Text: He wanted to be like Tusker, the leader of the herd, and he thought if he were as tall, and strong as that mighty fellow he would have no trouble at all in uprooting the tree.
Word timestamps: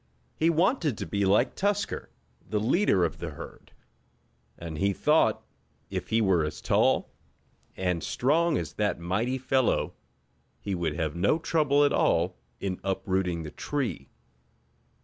He 0.35 0.49
wanted 0.49 0.97
to 0.97 1.05
be 1.05 1.25
like 1.25 1.53
Tusker, 1.53 2.09
the 2.49 2.59
leader 2.59 3.05
of 3.05 3.19
the 3.19 3.29
herd, 3.29 3.71
and 4.57 4.79
he 4.79 4.93
thought 4.93 5.43
if 5.91 6.07
he 6.09 6.21
were 6.21 6.43
as 6.43 6.59
tall, 6.59 7.11
and 7.77 8.01
strong 8.01 8.57
as 8.57 8.73
that 8.73 8.99
mighty 8.99 9.37
fellow 9.37 9.93
he 10.59 10.73
would 10.73 10.95
have 10.95 11.15
no 11.15 11.37
trouble 11.37 11.83
at 11.85 11.93
all 11.93 12.35
in 12.59 12.79
uprooting 12.83 13.43
the 13.43 13.51
tree. 13.51 14.09